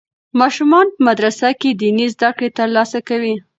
ماشومان 0.39 0.85
په 0.95 0.99
مدرسه 1.07 1.49
کې 1.59 1.69
دیني 1.81 2.07
زده 2.13 2.29
کړې 2.37 2.49
ترلاسه 2.59 2.99
کوي. 3.07 3.35